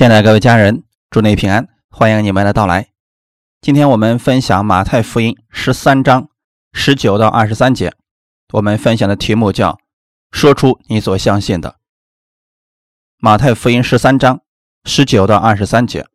[0.00, 2.88] 亲爱的各位家人，祝你平安，欢迎你们的到来。
[3.60, 6.30] 今天我们分享马太福音十三章
[6.72, 7.92] 十九到二十三节，
[8.54, 9.78] 我们分享的题目叫
[10.32, 11.76] “说出你所相信的”。
[13.20, 14.40] 马太福音十三章
[14.84, 16.06] 十九到二十三节，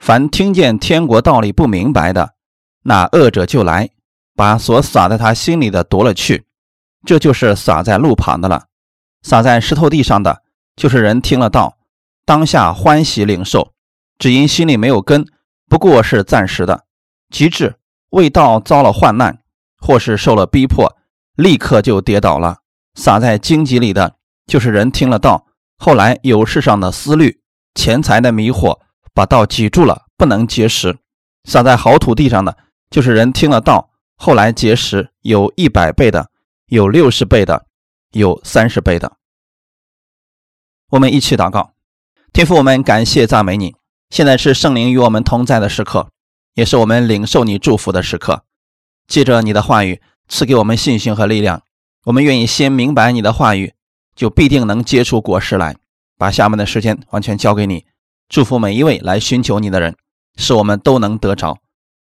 [0.00, 2.34] 凡听见天国道理不明白的，
[2.82, 3.90] 那恶者就来，
[4.34, 6.44] 把所撒在他心里的夺了去，
[7.06, 8.66] 这就是撒在路旁的了。
[9.22, 10.42] 撒在石头地上的，
[10.74, 11.76] 就是人听了道。
[12.30, 13.72] 当下欢喜领受，
[14.16, 15.26] 只因心里没有根，
[15.68, 16.84] 不过是暂时的；
[17.28, 17.74] 极致
[18.10, 19.42] 未到遭了患难，
[19.78, 20.96] 或是受了逼迫，
[21.34, 22.58] 立刻就跌倒了。
[22.94, 24.14] 撒在荆棘里的，
[24.46, 25.44] 就是人听了道，
[25.76, 27.40] 后来有世上的思虑、
[27.74, 28.78] 钱财的迷惑，
[29.12, 31.00] 把道挤住了，不能结实。
[31.42, 32.56] 撒在好土地上的，
[32.88, 36.30] 就是人听了道，后来结实，有一百倍的，
[36.66, 37.66] 有六十倍的，
[38.12, 39.16] 有三十倍的。
[40.90, 41.72] 我们一起祷告。
[42.32, 43.74] 天父，我们感谢赞美你。
[44.08, 46.10] 现在是圣灵与我们同在的时刻，
[46.54, 48.44] 也是我们领受你祝福的时刻。
[49.08, 51.62] 借着你的话语赐给我们信心和力量，
[52.04, 53.74] 我们愿意先明白你的话语，
[54.14, 55.76] 就必定能结出果实来。
[56.16, 57.84] 把下面的时间完全交给你，
[58.28, 59.96] 祝福每一位来寻求你的人，
[60.36, 61.58] 使我们都能得着。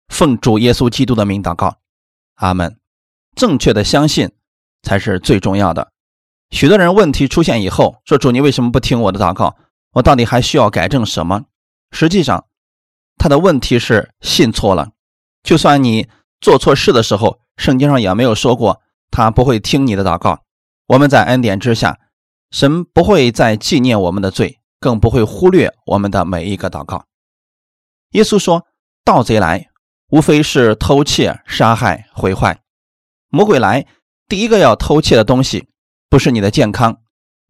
[0.08, 1.78] 奉主耶稣基督的名祷告，
[2.36, 2.78] 阿门。
[3.36, 4.30] 正确的相信
[4.84, 5.92] 才是最重要的。
[6.52, 9.56] 许多人问题出现以后说：“主，你为什么不听我的祷告？”
[9.94, 11.46] 我到底还需要改正什么？
[11.92, 12.46] 实际上，
[13.18, 14.92] 他的问题是信错了。
[15.44, 16.08] 就算你
[16.40, 20.44] 做错事的时候，圣经上也没有说过他不会听你的祷告。
[20.88, 22.00] 我们在恩典之下，
[22.52, 27.06] 神不会再纪念我们的罪，更不会忽略我们的每一个祷告。
[28.12, 28.66] 耶稣说
[29.04, 29.70] ：“盗贼来，
[30.10, 32.62] 无非是偷窃、杀害、毁坏。
[33.30, 33.86] 魔鬼来，
[34.28, 35.68] 第一个要偷窃的东西，
[36.10, 37.02] 不是你的健康。”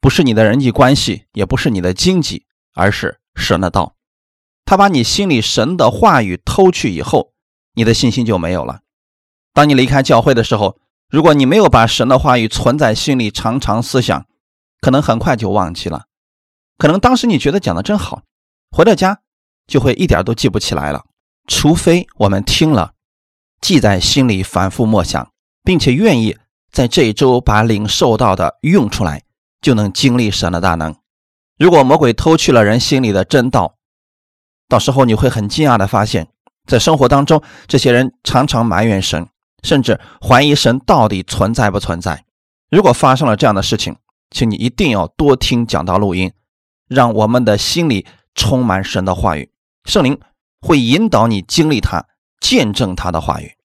[0.01, 3.95] 不是你的人际关系，也不是你的经济，而是神的道。
[4.65, 7.33] 他把你心里神的话语偷去以后，
[7.75, 8.81] 你的信心就没有了。
[9.53, 14.25] 当你离开教会的时候，如果你没有把神的话语存在心里，常常思想，
[14.79, 16.05] 可能很快就忘记了。
[16.77, 18.23] 可能当时你觉得讲的真好，
[18.71, 19.19] 回到家
[19.67, 21.05] 就会一点都记不起来了。
[21.47, 22.93] 除非我们听了，
[23.59, 25.31] 记在心里，反复默想，
[25.63, 26.37] 并且愿意
[26.71, 29.23] 在这一周把领受到的用出来。
[29.61, 30.95] 就能经历神的大能。
[31.57, 33.75] 如果魔鬼偷去了人心里的真道，
[34.67, 36.27] 到时候你会很惊讶的发现，
[36.65, 39.27] 在生活当中，这些人常常埋怨神，
[39.61, 42.25] 甚至怀疑神到底存在不存在。
[42.71, 43.97] 如果发生了这样的事情，
[44.31, 46.31] 请你一定要多听讲道录音，
[46.87, 49.51] 让我们的心里充满神的话语，
[49.85, 50.19] 圣灵
[50.61, 52.07] 会引导你经历他，
[52.39, 53.55] 见证他的话语。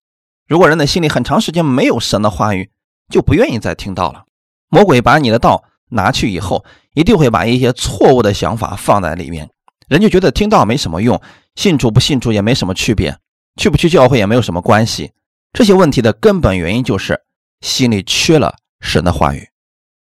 [0.47, 2.69] 如果人的心里很长时间没有神的话语，
[3.09, 4.25] 就不愿意再听到了。
[4.69, 5.63] 魔鬼把你的道。
[5.89, 9.49] 拿去以后，一定会把一些错误的想法放在里面，
[9.87, 11.21] 人就觉得听到没什么用，
[11.55, 13.17] 信主不信主也没什么区别，
[13.55, 15.13] 去不去教会也没有什么关系。
[15.53, 17.21] 这些问题的根本原因就是
[17.61, 19.47] 心里缺了神的话语。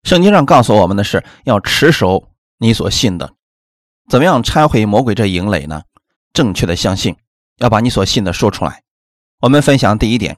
[0.02, 2.28] 圣经上告诉我们的是要持守
[2.58, 3.32] 你所信的。
[4.10, 5.82] 怎么样拆毁魔鬼这营垒呢？
[6.34, 7.16] 正确的相信，
[7.58, 8.82] 要把你所信的说出来。
[9.40, 10.36] 我们分享第一点，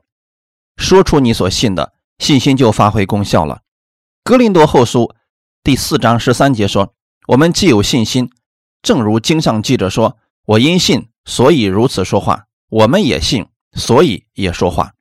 [0.77, 3.63] 说出你所信的，信心就发挥功效了。
[4.23, 5.13] 格林多后书。
[5.65, 6.95] 第四章十三节说
[7.27, 8.31] ：“我们既有信心，
[8.83, 14.93] 正如经上记着说：‘我因信，所以如此说话。’我们也信，所以也说话。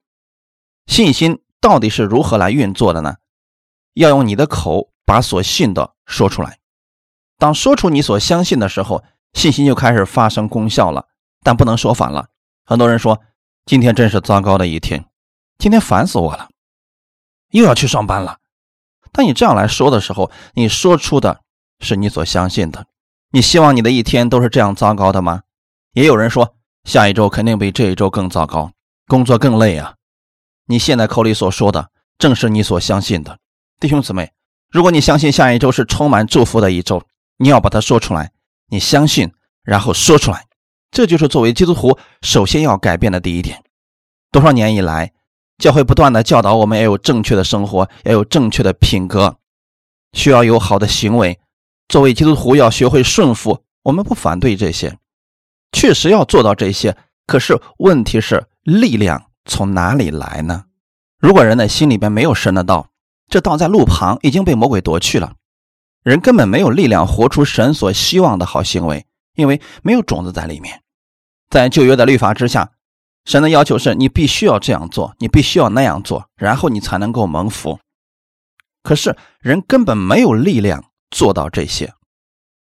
[0.87, 3.15] 信心到底是如何来运作的呢？
[3.95, 6.59] 要用你的口把所信的说出来。
[7.37, 9.03] 当说出你所相信的时候，
[9.33, 11.09] 信心就开始发生功效了。
[11.41, 12.29] 但不能说反了。
[12.63, 13.19] 很多人说
[13.67, 15.03] ：‘今天真是糟糕的一天，
[15.57, 16.47] 今天烦死我了，
[17.49, 18.37] 又要去上班了。’”
[19.13, 21.39] 当你这样来说的时候，你说出的
[21.79, 22.87] 是你所相信的。
[23.31, 25.43] 你希望你的一天都是这样糟糕的吗？
[25.93, 28.71] 也有人说，下一周肯定比这一周更糟糕，
[29.07, 29.95] 工作更累啊。
[30.65, 33.37] 你现在口里所说的，正是你所相信的。
[33.79, 34.31] 弟兄姊妹，
[34.71, 37.03] 如果你相信下一周是充满祝福的一周，
[37.37, 38.31] 你要把它说出来。
[38.69, 39.31] 你相信，
[39.63, 40.47] 然后说出来，
[40.89, 43.63] 这就是作为基督徒首先要改变的第一点。
[44.31, 45.13] 多少年以来？
[45.63, 49.37] 教会不断的教导我们要有正确的生活，要有正确的品格，
[50.11, 51.39] 需要有好的行为。
[51.87, 54.97] 作为基督徒要学会顺服，我们不反对这些，
[55.71, 56.97] 确实要做到这些。
[57.25, 60.65] 可是问题是，力量从哪里来呢？
[61.17, 62.89] 如果人的心里边没有神的道，
[63.29, 65.35] 这道在路旁已经被魔鬼夺去了，
[66.03, 69.05] 人根本没有力量活出神所希望的好行为，
[69.35, 70.81] 因为没有种子在里面。
[71.49, 72.72] 在旧约的律法之下。
[73.25, 77.79] 神的要求是你必须要这样做，你必须要那样做，然后你才能够蒙福。
[78.83, 81.93] 可是人根本没有力量做到这些，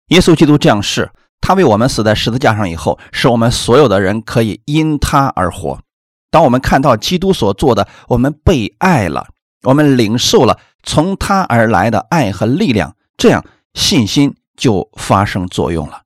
[0.09, 5.81] 耶稣基督降世，他为我们死在十字架上以后，使我们所有的人可以因他而活。
[6.33, 9.29] 当我们看到基督所做的，我们被爱了，
[9.63, 13.45] 我们领受了从他而来的爱和力量，这样
[13.75, 16.03] 信心就发生作用了。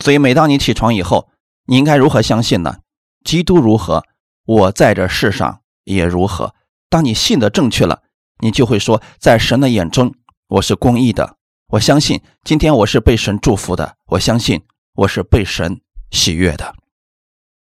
[0.00, 1.28] 所以，每当你起床以后，
[1.66, 2.78] 你应该如何相信呢？
[3.24, 4.04] 基督如何，
[4.46, 6.54] 我在这世上也如何。
[6.88, 8.02] 当你信的正确了，
[8.38, 10.14] 你就会说，在神的眼中，
[10.48, 11.36] 我是公义的。
[11.72, 14.62] 我相信今天我是被神祝福的，我相信
[14.94, 15.80] 我是被神
[16.10, 16.74] 喜悦的。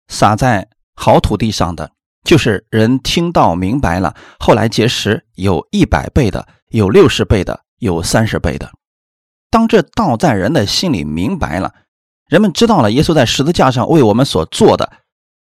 [0.08, 1.92] 撒在好土地上的，
[2.24, 8.72] 就是人听到明白了，后来结识有一百倍的，有六十倍的，有三十倍的。
[9.50, 11.74] 当这道在人的心里明白了，
[12.28, 14.90] 人们知道了耶稣在十字架上为我们所做的，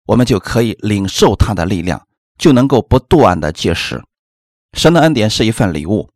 [0.09, 2.01] 我们就可以领受他的力量，
[2.39, 4.01] 就能够不断的结识。
[4.73, 6.09] 神的恩典是一份礼物。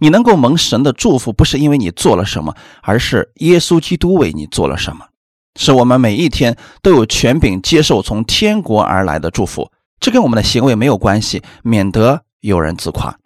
[0.00, 5.06] 你能够蒙神的祝福，不是因为你做了什么，而是耶稣基督为你做了什么。
[5.54, 9.70] 是我们每一天都有权柄接受从天国而来的祝福，
[10.00, 13.16] 这跟我们的行为没有关系，免得有人自夸。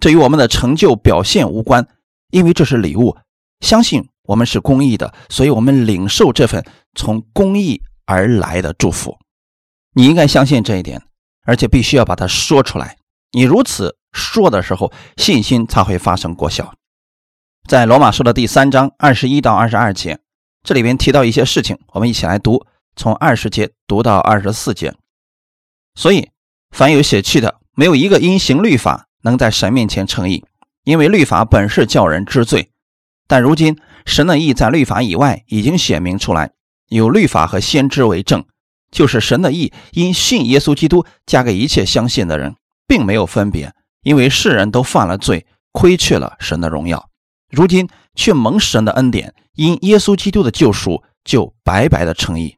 [0.00, 1.86] 这与我们的成就表现无关，
[2.32, 3.16] 因为这是礼物。
[3.60, 6.64] 相信我们是公义的，所以我们领受这份
[6.96, 9.16] 从公义而来的祝福。
[9.94, 11.02] 你应该相信这一点，
[11.44, 12.98] 而且必须要把它说出来。
[13.32, 13.96] 你如此。
[14.12, 16.74] 说的时候，信心才会发生果效。
[17.66, 20.18] 在罗马书的第三章二十一到二十二节，
[20.62, 24.94] 这里边提到一些事情，我们一起来读，从二十节读到二十四节。
[25.94, 26.28] 所以，
[26.72, 30.44] 凡有血气的，没有一个因行律法能在神面前称义，
[30.84, 32.70] 因为律法本是叫人知罪。
[33.26, 36.52] 但如今神的义在律法以外已经显明出来，
[36.88, 38.44] 有律法和先知为证，
[38.92, 42.54] 就是神的义因信耶稣基督加给一切相信的人，
[42.86, 43.74] 并没有分别。
[44.02, 47.08] 因为世人都犯了罪，亏缺了神的荣耀，
[47.50, 52.56] 如今却蒙神的恩典，因耶稣基督的救赎，就白白的称义。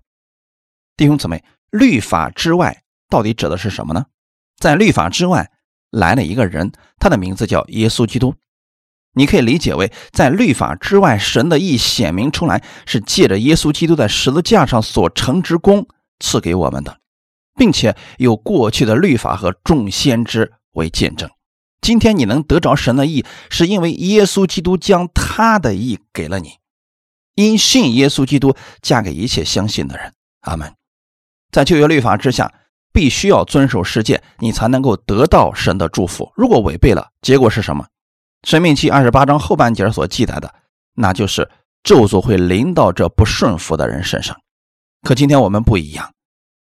[0.97, 4.07] 弟兄姊妹，律法之外到底指的是什么呢？
[4.59, 5.51] 在律法之外
[5.91, 8.35] 来了一个人，他的名字叫耶稣基督。
[9.13, 15.87] 你可以理解为，在律法之外，神的意显明出来，是借着耶稣基督在十字架上所成之功
[16.25, 16.97] 赐给我们的，
[17.55, 21.29] 并且有过去的律法和众先知为见证。
[21.83, 26.55] 今天你能得着神的意，是因为耶稣基督将他的意给了你。
[27.35, 30.15] 因信耶稣基督，嫁给一切相信的人。
[30.41, 30.75] 阿门。
[31.53, 32.55] 在旧约律法之下，
[32.91, 36.33] 必须要遵守十诫，你才能够得到神的祝福。
[36.37, 37.87] 如果违背了，结果是什么？
[38.45, 40.55] 生命记二十八章后半节所记载的，
[40.95, 41.51] 那就是
[41.83, 44.41] 咒诅会临到这不顺服的人身上。
[45.03, 46.14] 可今天我们不一样，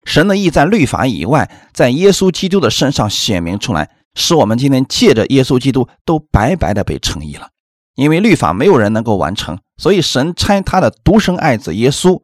[0.03, 3.89] 神的意在律法以外，在耶稣基督的身上显明出来。
[4.13, 7.47] 使我们今天借着耶稣基督都白白的被称义了，
[7.95, 12.21] 因为律法没有人能够完成，所以神差他的独生爱子耶稣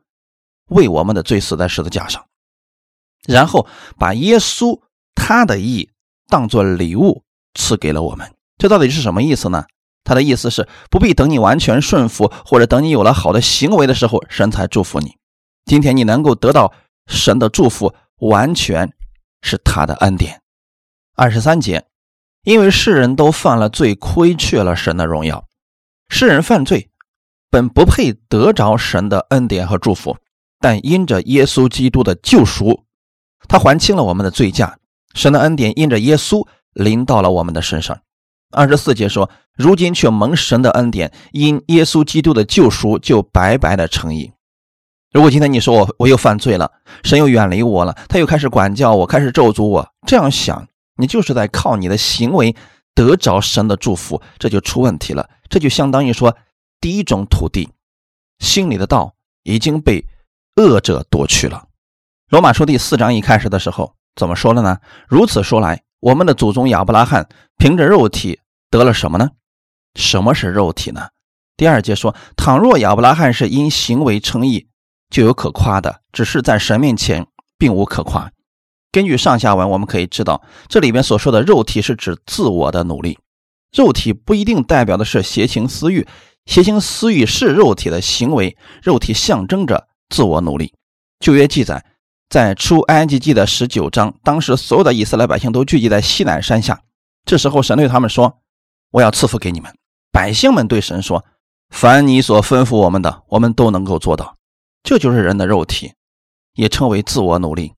[0.68, 2.25] 为我们的罪死在十字架上，
[3.25, 4.81] 然后把耶稣
[5.15, 5.89] 他的意
[6.27, 8.33] 当做礼物赐给了我们。
[8.57, 9.63] 这到底是什么意思呢？
[10.03, 15.15] 他的意思是不必等你完全顺服，或者等你有了好的行为的时候，神才祝福你。
[15.63, 16.74] 今天你能够得到
[17.07, 18.94] 神的祝福，完全
[19.42, 20.42] 是他的恩典。
[21.15, 21.88] 二十三节，
[22.44, 25.45] 因为世人都犯了罪，亏缺了神的荣耀。
[26.09, 26.89] 世人犯罪，
[27.50, 30.18] 本不配得着神的恩典和祝福，
[30.59, 32.84] 但因着耶稣基督的救赎，
[33.48, 34.77] 他还清了我们的罪价。
[35.13, 38.00] 神的恩典因着耶稣临到了我们的身上。
[38.51, 44.31] 二十四节说，如今却蒙神的恩典，因耶稣基督的救赎，就白白的成义。
[45.17, 46.71] 如果今天你说我我又犯罪了，
[47.03, 50.67] 神又远离我了，他又开始管教我，开始咒诅我，这样想。
[50.97, 52.55] 你就是在靠你的行为
[52.93, 55.27] 得着神的祝福，这就出问题了。
[55.50, 56.38] 这就相当于说，
[56.79, 57.67] 第一种土地，
[58.38, 60.05] 心里的道已经被
[60.57, 61.65] 恶者夺去了。
[62.29, 64.77] 罗马书第四章一开始的时候怎么说了呢？
[65.07, 69.31] 如此说来，我们的祖宗亚伯拉罕凭着肉体得了什么呢？
[69.95, 71.07] 什么是肉体呢？
[71.55, 74.67] 第二节说，倘若亚伯拉罕是因行为称义，
[75.09, 78.31] 就有可夸的；只是在神面前，并无可夸。
[78.91, 83.17] 根据上下文，我们可以知道，这里边所说的肉体是指自我的努力。
[83.75, 86.07] 肉体不一定代表的是邪情私欲，
[86.45, 90.73] 邪情私欲是肉体的行为，肉体象征着自我努力。
[91.19, 91.85] 旧约记载，
[92.29, 96.81] 在出埃及记的十九章，当时所有的以色列百姓都聚集在西南山下，
[97.25, 98.39] 这时候神对他们说
[98.91, 99.71] ：“我要赐福给你们。”
[100.11, 101.25] 百姓们对神说
[101.69, 104.37] ：“凡你所吩咐我们的，我们都能够做到。”
[104.88, 105.91] 这就是人的肉体，
[106.53, 107.74] 也称为自我努力。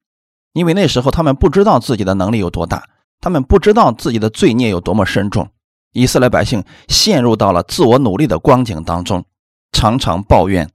[0.53, 2.87] 因为那时候他们不知道自己的能力有多大，
[3.19, 5.49] 他们不知道自己的罪孽有多么深重。
[5.91, 9.25] 以色列百姓陷入到了自我努力的光景当中，
[9.71, 10.69] 常常抱怨，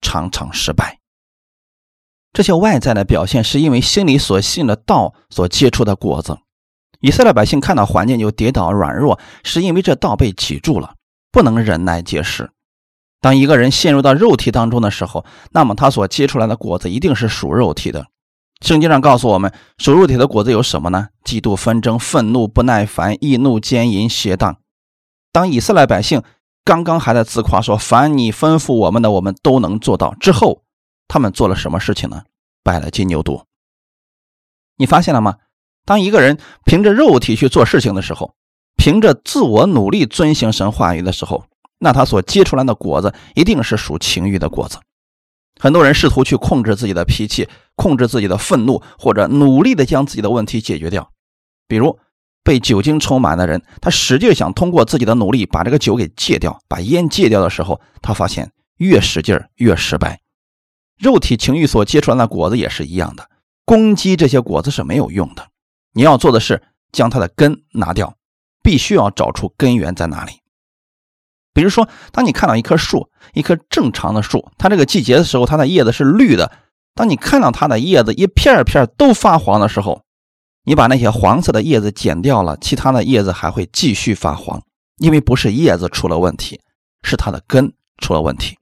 [0.00, 0.98] 常常失败。
[2.32, 6.36] 这些外在的表现，是因为心里所信的道所结出的果子。
[6.98, 10.96] 以色列百姓看到环境就跌倒软弱，是因为这道被挤住了，
[11.30, 12.50] 不能忍耐结实。
[13.26, 18.06] 当一个人陷入到肉体当中的时候，那么他所结出来的果子一定是属肉体的。
[18.60, 21.08] 圣经上告诉我们，属肉体的果子有什么呢？
[21.24, 24.58] 嫉妒、纷争、愤怒、不耐烦、易怒、奸淫、邪荡。
[25.32, 26.22] 当以色列百姓
[26.64, 30.62] 刚刚还在自夸说“凡你吩咐我们的，我们都能做到”之后，
[31.08, 32.22] 他们做了什么事情呢？
[32.62, 33.42] 拜了金牛犊。
[34.76, 35.38] 你发现了吗？
[35.84, 38.36] 当一个人凭着肉体去做事情的时候，
[38.76, 41.46] 凭着自我努力遵行神话语的时候，
[41.78, 44.78] 那他所结出来的果子一定是属情欲的果子。
[45.58, 51.10] 很多人试图去控制自己的脾气，控制自己的愤怒，或者努力的将自己的问题解决掉。
[51.66, 51.98] 比如
[52.44, 60.20] 被酒精充满的人，他使劲想通过自己的努力把这个酒给戒掉，把烟戒掉的时候，他发现越使劲越失败。
[60.98, 63.28] 肉体情欲所结出来的果子也是一样的，
[63.64, 65.48] 攻击这些果子是没有用的。
[65.92, 68.14] 你要做的是将它的根拿掉，
[68.62, 70.40] 必须要找出根源在哪里。
[71.56, 76.52] 比如说，当你看到一棵树，一棵正常的树，它这个季节的时候，它的叶子是绿的。
[76.94, 80.02] 当你看到它的叶子一片一片都发黄的时候，
[80.64, 84.62] 你把那些黄色的叶子剪掉了，其他的叶子还会继续发黄，
[84.98, 86.60] 因为不是叶子出了问题，
[87.02, 87.72] 是它的根
[88.02, 88.58] 出了问题。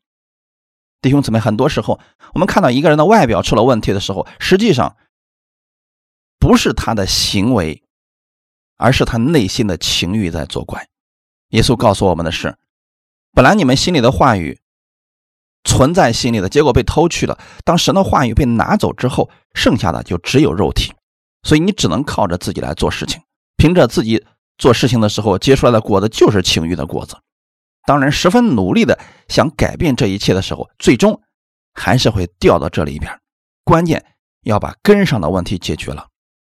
[1.02, 1.98] 弟兄姊妹，很多时候
[2.34, 4.94] 我们看到一个人的外表出了问题的时候，实际上
[6.38, 7.82] 不是他的行为，
[8.76, 10.86] 而是他内心的情欲在作怪。
[11.48, 12.56] 耶稣告诉我们的是。
[13.34, 14.60] 本来你们心里的话语
[15.64, 17.36] 存在心里的，结果被偷去了。
[17.64, 20.92] 当神的话语被拿走之后，剩下的就只有肉体，
[21.42, 23.20] 所以你只能靠着自己来做事情。
[23.56, 24.24] 凭着自己
[24.56, 27.16] 做事情的时候结出来的果子就是情欲的果子。
[27.86, 31.20] 当然十分努力的想改变这一切的时候，最终
[31.72, 33.20] 还是会掉到这里边。
[33.64, 34.04] 关键
[34.42, 36.06] 要把根上的问题解决了。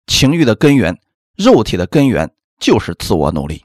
[0.06, 1.00] 情欲的根源，
[1.37, 3.64] 肉体的根源就是自我努力。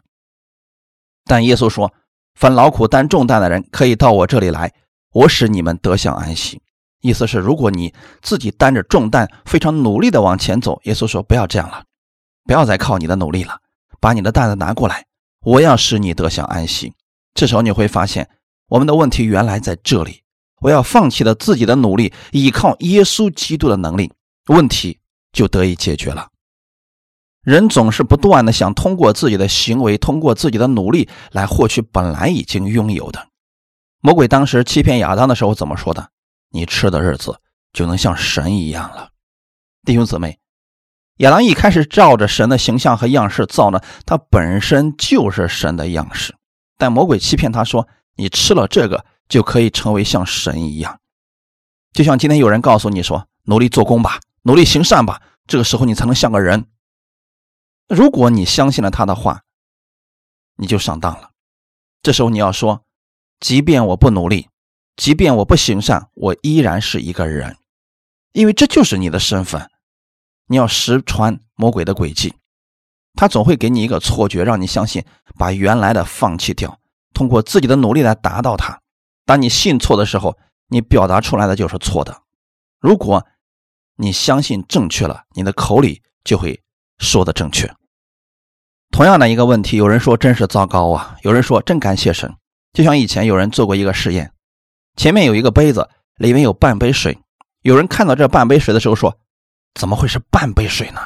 [1.25, 1.93] 但耶稣说。
[2.35, 4.73] 凡劳苦担重担的人，可以到我这里来，
[5.13, 6.61] 我使你们得享安息。
[7.01, 11.83] 意思是，如果你自己担着重担，非常努力的往前走，耶稣说不要这样了，
[12.45, 13.57] 不要再靠你的努力了，
[13.99, 15.05] 把你的担子拿过来，
[15.41, 16.93] 我要使你得享安息。
[17.33, 18.29] 这时候你会发现，
[18.67, 20.21] 我们的问题原来在这里。
[20.61, 24.13] 我要放弃了自己的努力，依靠耶稣基督的能力，
[24.49, 24.99] 问题
[25.33, 26.27] 就得以解决了。
[27.43, 33.27] 人总是不断的想通过自己的行为，通过自己的努力来获取本来已经拥有的。
[33.99, 36.09] 魔鬼当时欺骗亚当的时候怎么说的？
[36.51, 37.39] 你吃的日子
[37.73, 39.09] 就能像神一样了。
[39.83, 40.37] 弟兄姊妹，
[41.17, 46.35] 亚当一开始照着神的形象和样式造呢，他本身就是神的样式。
[46.77, 50.99] 但魔鬼欺骗他说，你吃了这个就可以成为像神一样。
[51.93, 56.65] 就像今天有人告诉你说，努力做工吧，努力行善吧，这个时候你才能像个人。
[57.93, 59.43] 如果你相信了他的话，
[60.55, 61.31] 你就上当了。
[62.01, 62.85] 这时候你要说，
[63.41, 64.47] 即便我不努力，
[64.95, 67.57] 即便我不行善，我依然是一个人，
[68.31, 69.69] 因为这就是你的身份。
[70.47, 72.33] 你要识穿魔鬼的诡计，
[73.15, 75.03] 他总会给你一个错觉，让你相信
[75.37, 76.79] 把原来的放弃掉，
[77.13, 78.81] 通过自己的努力来达到它。
[79.25, 80.37] 当你信错的时候，
[80.69, 82.21] 你表达出来的就是错的。
[82.79, 83.27] 如果
[83.97, 86.63] 你相信正确了，你的口里就会
[86.97, 87.69] 说的正确。
[88.91, 92.35] 同样的一个问题，有人说真是糟糕啊，有人说真感谢神。
[92.73, 94.31] 就像以前有人做过一个实验，
[94.95, 97.17] 前面有一个杯子，里面有半杯水。
[97.61, 99.17] 有人看到这半杯水的时候说
[99.75, 100.99] ：“怎么会是半杯水呢？”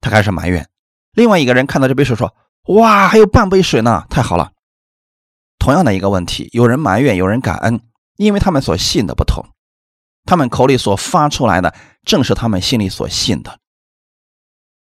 [0.00, 0.68] 他开始埋怨。
[1.12, 2.34] 另外一个人看到这杯水说
[2.74, 4.52] ：“哇，还有半杯水呢，太好了。”
[5.58, 7.80] 同样的一个问题，有人埋怨，有人感恩，
[8.16, 9.44] 因为他们所信的不同，
[10.24, 13.58] 他们口里所发出来的正是他们心里所信的。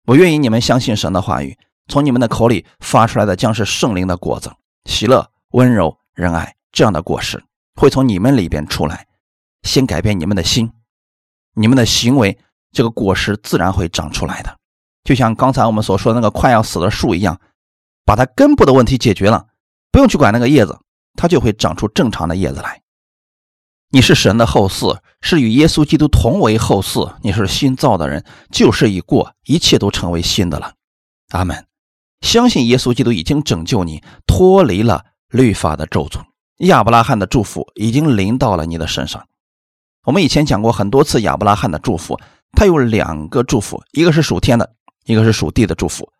[0.05, 1.57] 我愿意你们相信神的话语。
[1.87, 4.51] 从你们的口里发出来的将是圣灵的果子，
[4.85, 7.43] 喜乐、温柔、仁爱这样的果实
[7.75, 9.07] 会从你们里边出来，
[9.63, 10.71] 先改变你们的心，
[11.53, 12.37] 你们的行为，
[12.71, 14.57] 这个果实自然会长出来的。
[15.03, 17.39] 就像刚才我们所说的那个快要死的树一样，
[18.03, 19.47] 把它根部的问题解决了，
[19.91, 20.79] 不用去管那个叶子，
[21.13, 22.81] 它就会长出正常的叶子来。
[23.89, 30.73] 你是神的后嗣，是与耶稣基督同为后嗣，你是新造的人，旧事已过，一切都成为新的了。
[31.29, 31.65] 阿门。
[32.21, 36.21] 相信耶稣基督已经拯救你，脱离了律法的咒诅。
[36.59, 39.27] 亚伯拉罕的祝福已经临到了你的身上。
[40.05, 42.19] 我们以前讲过很多次亚伯拉罕的祝福，
[42.53, 44.73] 他有两个祝福，一个是属天的，
[45.05, 46.11] 一个是属地的祝福。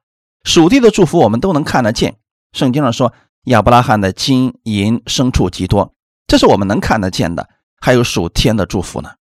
[0.44, 2.18] 属地的祝福我们都能看得见。
[2.52, 3.14] 圣经上说，
[3.46, 5.94] 亚伯拉罕的金银牲畜极多，
[6.28, 7.50] 这是我们能看得见的，
[7.80, 9.12] 还有属天的祝福呢。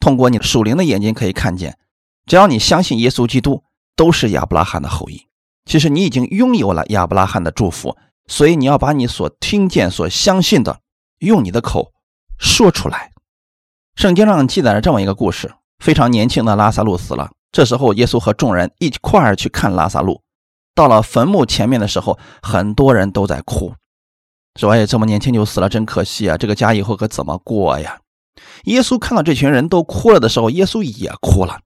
[0.00, 1.78] 通过你属灵的眼睛可以看见，
[2.26, 5.26] 只要你相信耶稣基督，都是亚伯拉罕的后裔。
[5.66, 7.96] 其实你已经拥有了亚伯拉罕的祝福，
[8.28, 10.80] 所以你要把你所听见、所相信的，
[11.18, 11.92] 用你的口
[12.38, 13.12] 说出来。
[13.96, 20.22] 圣经上记载了这么一个故事：非常年轻的拉萨路死了，这时候耶稣和众人一块儿去看拉萨路。
[20.74, 23.74] 到了坟墓前面的时候，很多人都在哭，
[24.60, 26.36] 说：“哎，这么年轻就死了，真可惜啊！
[26.36, 27.98] 这个家以后可怎么过呀？”
[28.64, 31.60] 耶稣看到这群人都哭了的时候，耶稣也哭了。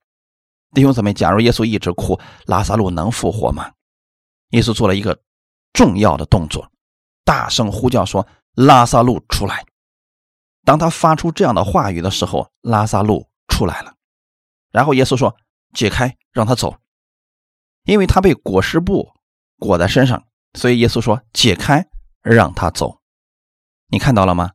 [0.73, 3.73] 弟兄姊妹，假如耶稣一直哭，拉萨路能复活吗？
[4.50, 5.21] 耶稣做了一个
[5.73, 6.71] 重要的动作，
[7.25, 9.64] 大声呼叫说：“拉萨路出来！”
[10.64, 13.95] 当他发出这样的话语的时候，拉萨路出来了。
[14.71, 15.37] 然后耶稣说
[15.73, 16.76] ：“解开，让他走。”
[17.85, 19.12] 因为他被裹尸布
[19.59, 21.88] 裹在身上，所以耶稣说：“解开，
[22.23, 23.00] 让他走。”
[23.88, 24.50] 你看到了吗？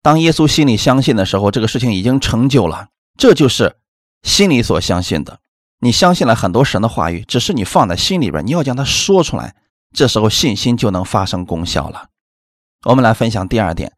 [0.00, 2.88] 当耶稣心里相信的时候，这个事情已经成就了。
[3.16, 3.80] 这就是
[4.22, 5.40] 心里所相信的。
[5.80, 9.54] 你相信了很多神的话语，只是你放在心里边，你要将它说出来，
[9.92, 12.08] 这时候信心就能发生功效了。
[12.84, 13.92] 我们来分享第二点：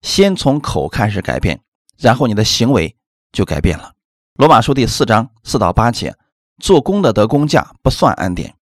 [0.00, 1.60] 先从口开始改变，
[1.98, 2.96] 然后你的行为
[3.32, 3.92] 就改变了。
[4.34, 6.16] 罗马书第四章四到八节：
[6.58, 8.54] 做工的得工价，不算恩典，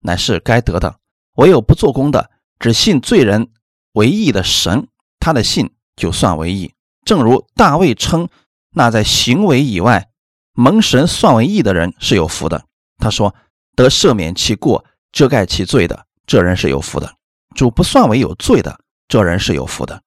[0.00, 0.96] 乃是该得的；
[1.34, 3.50] 唯有不做工的，只信罪人
[3.92, 4.88] 为义的神，
[5.20, 6.72] 他的信就算为义。
[7.04, 8.28] 正如大卫称
[8.72, 10.08] 那在行为以外。
[10.56, 12.64] 蒙神算为义的人是有福的。
[12.98, 13.34] 他说
[13.76, 14.82] ：“得赦免其过、
[15.12, 17.14] 遮盖其罪的，这人是有福的。
[17.54, 20.02] 主不算为有罪的，这人是有福的。”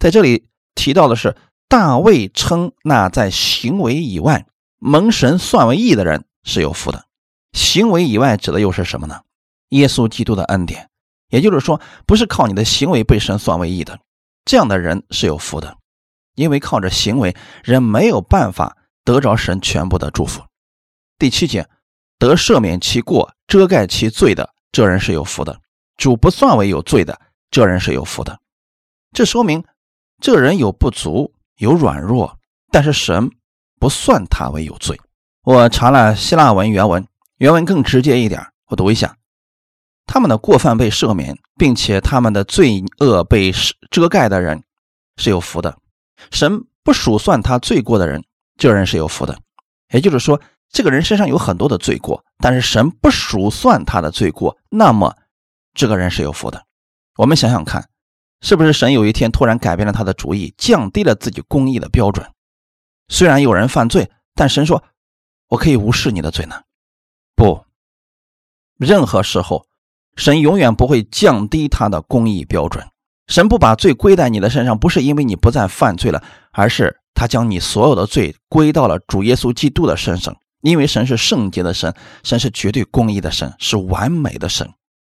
[0.00, 1.36] 在这里提到的是
[1.68, 4.44] 大卫称那在行为以外
[4.80, 7.06] 蒙神算为义的人是有福的。
[7.52, 9.20] 行为以外指的又是什么呢？
[9.68, 10.90] 耶稣基督的恩典，
[11.28, 14.00] 也就是说，不是靠你的行为被神算为义的，
[14.44, 15.76] 这样的人是有福的，
[16.34, 18.76] 因为靠着行为，人没有办法。
[19.04, 20.42] 得着神全部的祝福。
[21.18, 21.68] 第七节，
[22.18, 25.54] 得赦免其过、遮盖其罪的，这人是有福的；
[25.96, 28.40] 主不算为有罪的，这人是有福的。
[29.12, 29.62] 这说明
[30.20, 32.38] 这人有不足、有软弱，
[32.70, 33.30] 但是神
[33.78, 34.98] 不算他为有罪。
[35.44, 39.16] 我查了希腊文原文，原文更直接一点，我读一下：
[40.06, 43.52] 他们的过犯被赦免，并且他们的罪恶被
[43.90, 44.64] 遮盖的人
[45.18, 45.78] 是有福的。
[46.30, 48.24] 神不数算他罪过的人。
[48.56, 49.38] 这人是有福的，
[49.90, 50.40] 也就是说，
[50.70, 55.16] 这个人身上有很多的罪过，但是神不数算他的罪过，那么
[55.74, 56.64] 这个人是有福的。
[57.16, 57.88] 我们想想看，
[58.40, 62.28] 是不是神有一天突然改变了他的主意，降低了自己公义的标准？
[63.08, 64.82] 虽然有人犯罪，但神说
[65.48, 66.62] ：“我可以无视你的罪呢？”
[67.36, 67.64] 不，
[68.78, 69.66] 任何时候，
[70.16, 72.86] 神永远不会降低他的公义标准。
[73.26, 77.00] 神不把罪归在你的身上，不是因为你不再犯罪了，而是。
[77.14, 84.68] 他将你所有的罪归到了主耶稣基督的身上，因为神是圣洁的神，神是绝对公义的神，是完美的神。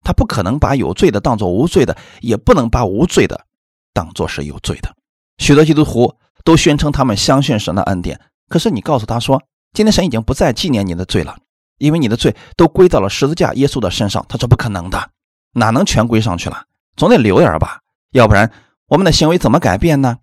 [0.03, 3.45] 他不可能把有罪的当作无罪的，也不能把无罪的
[3.93, 4.95] 当作是有罪的。
[5.39, 9.41] 许多基督徒都宣称他们相信神的恩典，可是你告诉他说，
[9.73, 11.35] 今天神已经不再纪念你的罪了，
[11.79, 14.23] 因为你的罪都归到了十字架耶稣的身上。
[14.29, 15.09] 他说不可能的，
[15.53, 16.65] 哪能全归上去了？
[16.95, 17.79] 总得留点吧，
[18.11, 18.51] 要不然
[18.87, 20.17] 我们的行为怎么改变呢？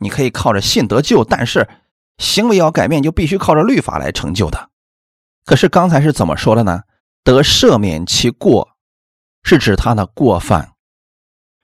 [0.00, 1.68] 你可以靠着信得救，但是
[2.18, 4.70] 行为要改变，就必须靠着律法来成就的。
[5.44, 6.82] 可是刚才是怎么说的呢？
[7.22, 8.70] 得赦免其过，
[9.42, 10.72] 是指他的过犯，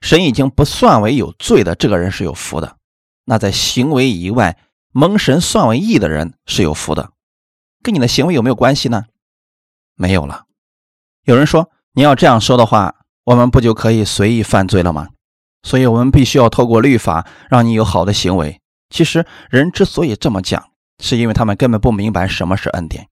[0.01, 2.77] 神已经不算为有罪的这个人是有福的。
[3.25, 4.57] 那在行为以外
[4.91, 7.11] 蒙神算为义的人是有福的，
[7.83, 9.05] 跟你的行为有没有关系呢？
[9.95, 10.45] 没有了。
[11.23, 12.95] 有人说你要这样说的话，
[13.25, 15.09] 我们不就可以随意犯罪了吗？
[15.67, 18.61] 所以我们必须要透过律法让你有好的行为。
[18.89, 20.71] 其实人之所以这么讲，
[21.03, 23.09] 是因为他们根本不明白什么是恩典。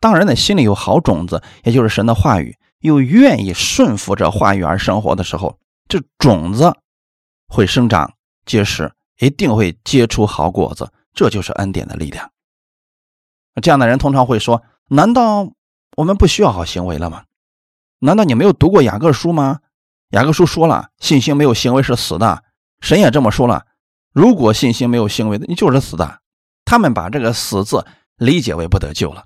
[0.00, 6.74] 当人的心里有好种子，也就是神的话语，又愿意顺服这话语而生活的时候，这种子
[7.48, 8.14] 会生长
[8.46, 10.90] 结实，一定会结出好果子。
[11.12, 12.30] 这就是恩典的力量。
[13.60, 15.52] 这样的人通常会说：“难道
[15.98, 17.24] 我们不需要好行为了吗？
[17.98, 19.60] 难道你没有读过雅各书吗？”
[20.10, 22.44] 雅各书说了，信心没有行为是死的。
[22.80, 23.66] 神也这么说了，
[24.12, 26.20] 如果信心没有行为的，你就是死的。
[26.64, 27.86] 他们把这个“死”字
[28.16, 29.24] 理解为不得救了。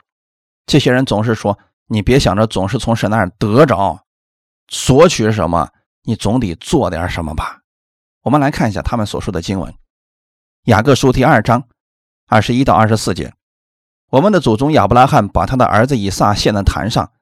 [0.66, 4.04] 这些人总是说，你别想着总是从神那儿得着、
[4.68, 5.70] 索取什么，
[6.02, 7.60] 你总得做点什么吧。
[8.22, 9.74] 我们来看一下他们所说的经文：
[10.64, 11.68] 雅各书第二章
[12.26, 13.34] 二十一到二十四节。
[14.10, 17.12] 我们的祖宗亚伯拉罕把他的儿子以撒献在坛上，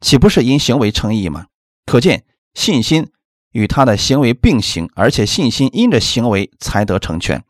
[0.00, 1.46] 岂不是因行为称义吗？
[1.84, 2.24] 可见
[2.56, 3.12] 信心。
[3.52, 7.42] 与他的行为并行，而且信心因着行为才得成全。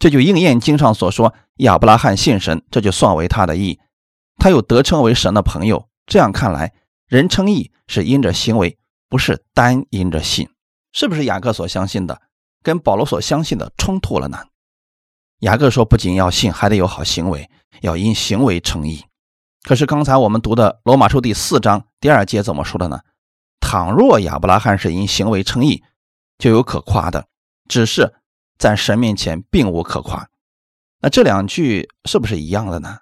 [0.00, 3.78] 这就应验经上所说：“亚伯拉罕信神，这就算为他的义，
[4.38, 6.72] 他又得称为神的朋友。”这样看来，
[7.06, 8.76] 人称义是因着行为，
[9.08, 10.48] 不是单因着信。
[10.92, 12.20] 是不是雅各所相信的
[12.60, 14.46] 跟保罗所相信的冲突了呢？
[15.42, 17.48] 雅各说：“不仅要信，还得有好行为，
[17.82, 19.04] 要因行为称义。”
[19.62, 22.98] 可是刚才我们读的罗马书第四章第二节怎么说的呢？
[23.72, 25.82] 倘若亚伯拉罕是因行为称义，
[26.36, 27.22] 就有可夸的；
[27.66, 28.12] 只是
[28.58, 30.28] 在神面前并无可夸。
[31.00, 32.98] 那这两句是不是一样的呢？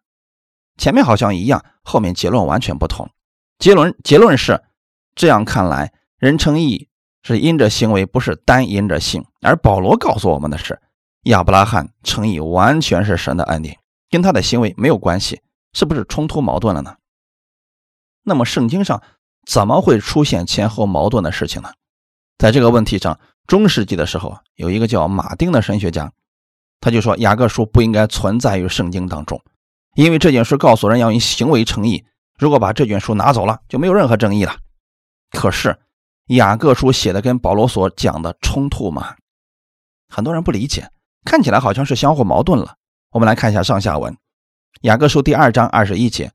[0.78, 3.11] 前面好像一样，后面结论完全不同。
[3.59, 4.62] 结论结论是
[5.16, 6.88] 这样看来，人称义
[7.24, 9.24] 是因着行为，不是单因着性。
[9.40, 10.80] 而保罗告诉我们的是，
[11.24, 15.42] 亚伯拉罕称义完全是神的恩典，跟他的行为没有关系。
[15.72, 16.98] 是不是冲突矛盾了呢？
[18.22, 19.02] 那么圣经上
[19.46, 21.70] 怎么会出现前后矛盾的事情呢？
[22.38, 26.12] 在这个问题上，中世纪的时候有一个叫马丁的神学家，
[26.81, 29.42] 他就说雅各书不应该存在于圣经当中，
[29.94, 32.05] 因为这件事告诉人要以行为诚意。
[32.38, 34.57] 如果把这卷书拿走了，就没有任何争议了。
[35.31, 35.79] 可是
[36.29, 39.14] 雅各书写的跟保罗所讲的冲突吗？
[40.09, 40.90] 很多人不理解，
[41.24, 42.76] 看起来好像是相互矛盾了。
[43.11, 44.16] 我们来看一下上下文。
[44.83, 46.33] 雅各书第二章二十一节，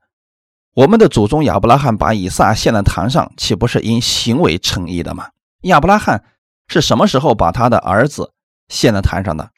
[0.76, 5.30] 我们的祖宗亚伯拉罕把以撒献在坛上，岂不是因行为称义的吗？
[5.62, 6.22] 亚伯拉罕
[6.68, 8.34] 是什么时候把他的儿子
[8.68, 9.52] 献在坛上的？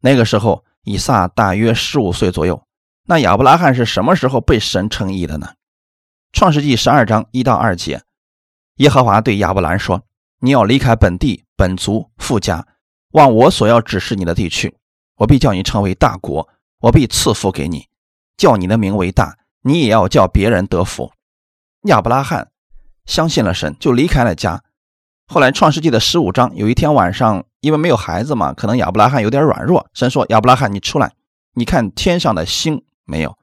[0.00, 2.60] 那个时候以撒大约十五岁左右。
[3.06, 5.50] 那亚伯拉罕是什么时候被神称义的呢？
[6.32, 8.02] 创世纪十二章一到二节，
[8.78, 10.02] 耶和华对亚伯兰说
[10.42, 12.66] ：“你要离开本地、本族、富家，
[13.12, 14.74] 往我所要指示你的地去，
[15.18, 16.48] 我必叫你成为大国，
[16.80, 17.86] 我必赐福给你。”
[18.36, 21.12] 叫你的名为大，你也要叫别人得福。
[21.86, 22.50] 亚伯拉罕
[23.06, 24.62] 相信了神，就离开了家。
[25.26, 29.88] 后来创世纪的十五章，有一天晚上，因为没有孩子嘛，可能亚伯拉罕有点软弱。
[29.94, 31.12] 神说：“亚伯拉罕，你出来，
[31.54, 33.38] 你看天上的星没有？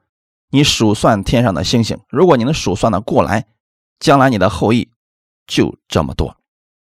[0.50, 3.46] 你数算天上的星星，如果你能数算的过来，
[3.98, 4.90] 将来你的后裔
[5.46, 6.36] 就这么多。”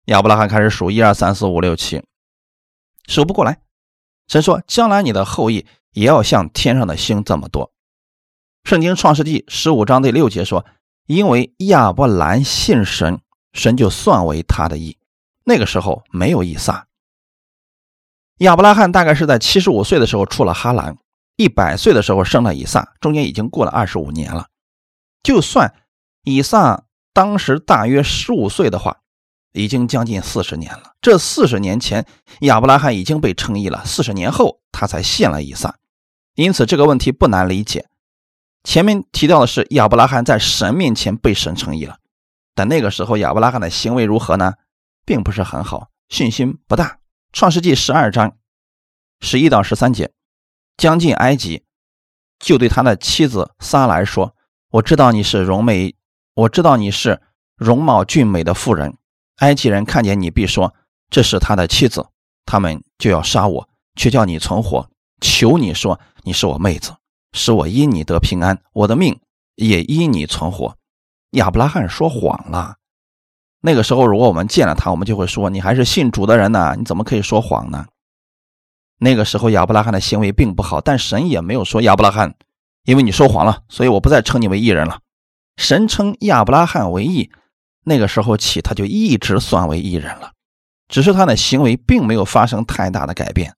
[0.07, 2.03] 亚伯拉罕开始数一二三四五六七，
[3.07, 3.61] 数不过来。
[4.27, 7.73] 神说：“将来你的后裔也要像天上的星这么多。”
[8.65, 10.65] 圣经创世纪十五章第六节说
[11.07, 13.21] ：“因为亚伯兰信神，
[13.53, 14.97] 神就算为他的义。”
[15.45, 16.87] 那个时候没有以撒。
[18.39, 20.97] 亚伯拉罕大概是在七十五岁的时候出了哈兰，
[21.37, 24.47] 一百岁的时候生了以撒，中间已经过了二十五年了。
[25.23, 25.75] 就算
[26.23, 28.97] 以撒当时大约十五岁的话，
[29.53, 30.95] 已经将近四十年了。
[31.03, 32.07] 这四十年前，
[32.41, 35.77] 亚伯拉罕已经被称义了；四十年后，他才献了以撒。
[36.35, 37.87] 因此，这个问题不难理解。
[38.65, 41.99] 前面提到的是亚伯拉罕在神面前被神称义了，
[42.55, 44.55] 但那个时候亚伯拉罕的行为如何呢？
[45.07, 46.99] 并不是很好，信心不大。
[47.31, 48.37] 创世纪十二章
[49.21, 50.13] 十一到十三节，
[50.79, 51.63] 将近埃及，
[52.39, 54.35] 就对他的妻子撒来说
[54.73, 55.95] ：“我知道你是容美，
[56.35, 57.21] 我知道你是
[57.57, 58.97] 容貌俊美的妇人。
[59.37, 60.75] 埃及人看见你，必说
[61.11, 62.07] 这是他的妻子，
[62.47, 64.89] 他们就要杀我，却叫你存活。
[65.21, 66.95] 求你说你是我妹子。”
[67.35, 69.21] 使我因你得平安，我的命
[69.57, 70.79] 也因你存活。
[71.33, 72.77] 亚伯拉罕说谎了。
[73.61, 77.87] 那个时候，如果我们见了他，我们就会说：“你还是信主的人呢，你怎么可以说谎呢？”
[79.01, 82.37] 那个时候，亚伯拉罕的行为并不好，但神也没有说亚伯拉罕，
[82.85, 85.01] 因为你说谎了，所以我不再称你为义人了。
[85.57, 87.33] 神称亚伯拉罕为义，
[87.83, 90.31] 那个时候起，他就一直算为义人了，
[90.87, 93.57] 只是他的行为并没有发生太大的改变。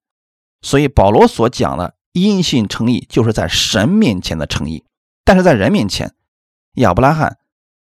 [0.62, 1.95] 所以保罗所讲的。
[2.22, 4.84] 因信称义，就是在神面前的称义，
[5.22, 6.14] 但是在人面前，
[6.76, 7.36] 亚伯拉罕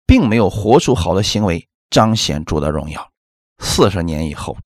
[0.06, 3.10] 并没有活出好的行为，彰显主的荣耀。
[3.58, 4.58] 四十年以后，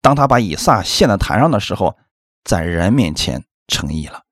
[0.00, 1.96] 当他把以撒献在坛上的时候，
[2.44, 4.22] 在人面前称义了，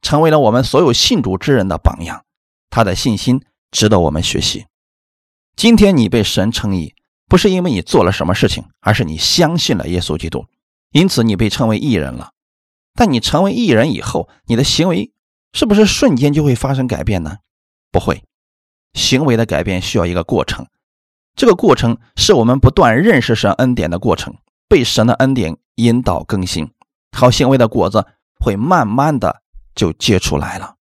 [0.00, 2.24] 成为了我们所有信主之人的榜样。
[2.70, 4.66] 他的信心值得我们学习。
[5.54, 6.94] 今天你被神称义，
[7.28, 10.46] 不是因为你做了什么事情，而是你相信了耶稣基督，
[10.92, 12.32] 因此你被称为义人了。
[12.96, 15.12] 但你成为艺人以后，你的行为
[15.52, 17.38] 是不是瞬间就会发生改变呢？
[17.92, 18.24] 不会，
[18.94, 20.66] 行为的改变需要一个过程，
[21.34, 24.34] 这个过程是我们不断认识神恩典的过程，
[24.68, 26.70] 被神的恩典引导更新，
[27.12, 28.06] 好行为的果子
[28.40, 29.42] 会慢慢的
[29.74, 30.76] 就结出来了。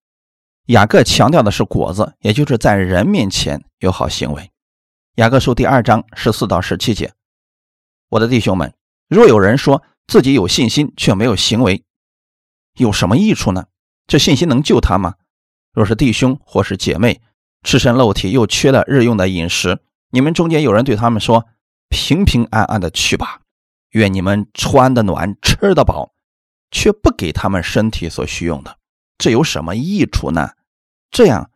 [0.67, 4.51] 雅各强调的是果子，也就是在人面前有好行为。
[5.15, 7.13] 雅各书第二章十四到十七节，
[8.09, 8.73] 我的弟兄们，
[9.09, 11.83] 若有人说自己有信心却没有行为，
[12.77, 13.65] 有什么益处呢？
[14.07, 15.15] 这信心能救他吗？
[15.73, 17.21] 若是弟兄或是姐妹
[17.63, 19.79] 赤身露体，又缺了日用的饮食，
[20.11, 21.47] 你们中间有人对他们说
[21.89, 23.41] ：“平平安安的去吧。
[23.91, 26.13] 愿你们穿的暖，吃的饱，
[26.71, 28.77] 却不给他们身体所需用的，
[29.17, 30.51] 这有什么益处呢？
[31.11, 31.51] 这样，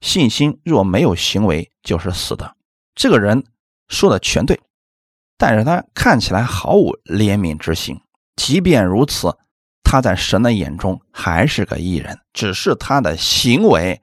[0.00, 2.56] 信心若没有行为，就是死的。
[2.94, 3.44] 这个人
[3.88, 4.60] 说的全对，
[5.36, 8.00] 但是他看起来毫无怜悯之心。
[8.36, 9.36] 即便如此，
[9.92, 14.00] 他在神的眼中还是个艺人，只是他的行为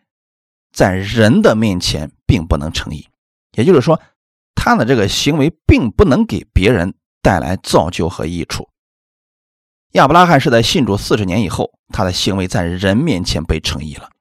[0.72, 3.08] 在人的面前并不能成义。
[3.54, 4.00] 也就是说，
[4.54, 8.70] 他的这个行为并不能给别人带来造就和益处。
[9.94, 14.12] 亚伯拉罕是在信主四十年以后，他的行为在人面前被称义了。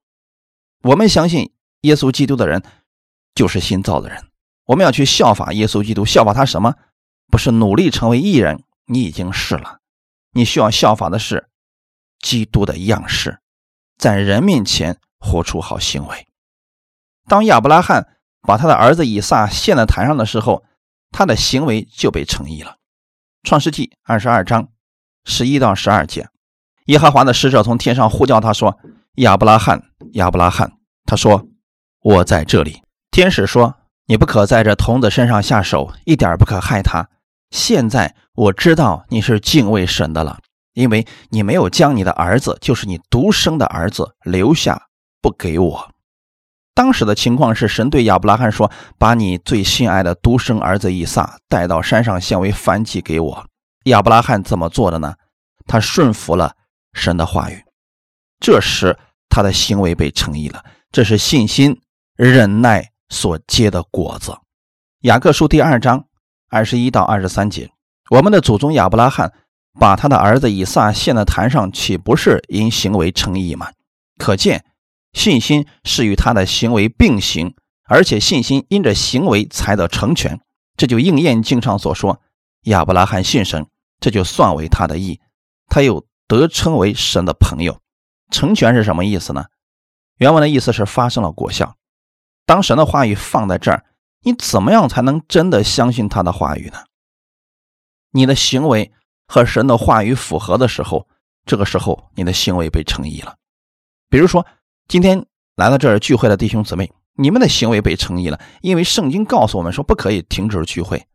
[0.84, 1.52] 我们相信
[1.82, 2.62] 耶稣基督的人
[3.34, 4.24] 就是新造的人，
[4.64, 6.76] 我们要去效法耶稣基督，效法他什么？
[7.30, 9.80] 不是努力成为艺人，你已经是了。
[10.32, 11.50] 你需要效法的是
[12.20, 13.38] 基督的样式，
[13.96, 16.26] 在人面前活出好行为。
[17.26, 18.06] 当亚伯拉罕
[18.42, 20.64] 把他的儿子以撒献在坛上的时候，
[21.10, 22.76] 他的行为就被称义了。
[23.42, 24.68] 创世纪二十二章
[25.24, 26.28] 十一到十二节，
[26.86, 28.78] 耶和华的使者从天上呼叫他说
[29.16, 30.72] ：“亚伯拉罕，亚伯拉罕。”
[31.06, 31.46] 他说
[32.02, 33.76] ：“我在这里。”天使说
[34.06, 37.08] ：“你不可在这童子身上下手，一点不可害他。”
[37.50, 40.38] 现在我知道你是敬畏神的了，
[40.78, 44.80] 因为你没有将你的儿子，就是你独生的儿子留下
[45.20, 45.90] 不给我。
[46.72, 53.46] 当时的情况是，神对亚伯拉罕说：“把你最心爱的独生儿子以撒带到山上献为燔祭给我。”
[53.86, 55.16] 亚伯拉罕怎么做的呢？
[55.66, 56.54] 他顺服了
[56.92, 57.60] 神的话语，
[58.38, 58.96] 这时
[59.28, 60.64] 他的行为被称义了。
[60.92, 61.80] 这是信心
[62.14, 64.38] 忍耐所结的果子。
[65.00, 66.04] 雅各书第二章。
[66.50, 67.70] 二十一到二十三节，
[68.08, 69.30] 我们的祖宗亚伯拉罕
[69.74, 73.72] 把他的儿子以撒献在坛上，岂不是因行为称义吗？
[74.18, 74.64] 可见
[75.12, 77.54] 信心是与他的行为并行，
[77.84, 80.40] 而且信心因着行为才得成全。
[80.76, 82.20] 这就应验经上所说：
[82.62, 83.66] 亚伯拉罕信神，
[84.00, 85.20] 这就算为他的义，
[85.66, 87.80] 他又得称为神的朋友。
[88.30, 89.46] 成全是什么意思呢？
[90.18, 91.76] 原文的意思是发生了果效。
[92.46, 93.84] 当神的话语放在这儿。
[94.22, 96.78] 你怎么样才能真的相信他的话语呢？
[98.10, 98.92] 你的行为
[99.28, 101.06] 和神的话语符合的时候，
[101.46, 103.36] 这个时候你的行为被称义了。
[104.10, 104.44] 比如说，
[104.88, 111.06] 今天来到这儿聚会的弟兄姊妹，你们的行为被称义了，因为圣经告诉我们说不可以停止聚会。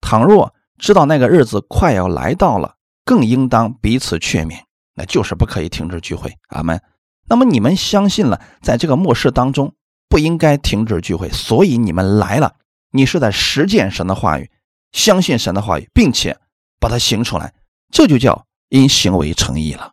[0.00, 4.60] 倘若知道那个日子快要来到了，更应当彼此劝勉，
[4.94, 6.32] 那就是不可以停止聚会。
[6.50, 6.80] 阿门。
[7.26, 9.74] 那么你们相信了，在这个末世当中。
[10.10, 12.54] 不应该停止聚会，所以你们来了。
[12.92, 14.50] 你是在实践神的话语，
[14.90, 16.38] 相信神的话语，并且
[16.78, 17.54] 把它行出来，
[17.90, 19.92] 这就叫因行为成义了。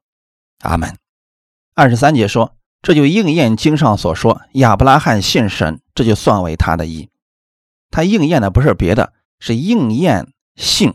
[0.62, 0.98] 阿门。
[1.74, 7.10] 二十三节说，这就应验经上所说：亚伯拉罕信神，这就算为他的义。
[7.91, 10.93] 他应验的不是别的，是应验信。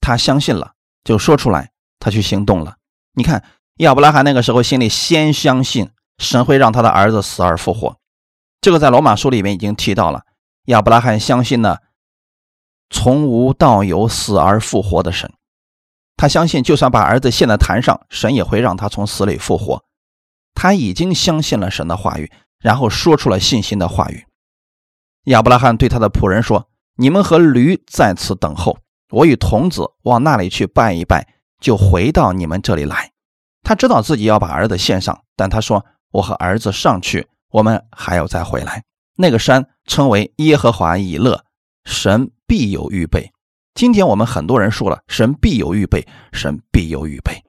[0.00, 0.72] 他相信了，
[1.02, 2.76] 就说出来，他去行动了。
[3.14, 3.44] 你看，
[3.78, 7.98] 亚伯拉罕那个时候心里先相信神会让他的儿子死而复活。
[8.60, 10.24] 这个在罗马书里面已经提到了，
[10.66, 11.78] 亚伯拉罕相信呢，
[12.90, 15.32] 从无到有死而复活的神，
[16.16, 19.84] 他相信就算把儿子献在坛上，神也会让他从死里复活。
[20.54, 24.24] 他已经相信了神的话语，然后说出了信心的话语。
[25.24, 28.78] 亚伯拉罕对他的仆人说：“你们和驴在此等候，
[29.10, 31.26] 我与童子往那里去拜一拜，
[31.60, 33.12] 就回到你们这里来。”
[33.64, 38.82] 他知道自己要把儿子献上，但他说：“我和儿子上去。”我们还要再回来。
[39.16, 41.44] 那个山称为耶和华以勒，
[41.84, 43.32] 神必有预备。
[43.74, 47.42] 今天我们很多人说了，神必有预备，神必有预备。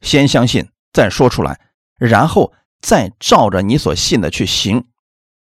[0.00, 1.60] 先相信，再说出来，
[1.98, 4.84] 然后再照着你所信的去行，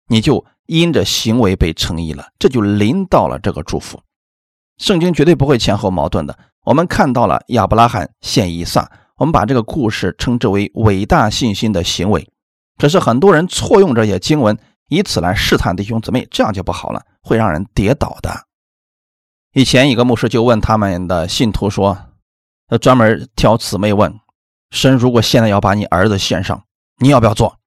[0.08, 4.02] 你就因着行为被称义了，这就临到了这个祝福。
[4.78, 6.38] 圣经绝对不会前后矛盾的。
[6.64, 12.28] 我们看到了亚伯拉罕献以撒，我们把这个故事称之为伟大信心的行为。
[12.78, 18.47] 可是很多人错用这些经文，以此来试探弟兄姊妹，这样就不好了，会让人跌倒的。
[19.58, 21.98] 以前一个牧师就问他们的信徒说
[22.70, 24.20] ：“他专门挑姊妹问，
[24.70, 26.66] 神如果现在要把你儿子献上，
[27.00, 27.58] 你要不要做？”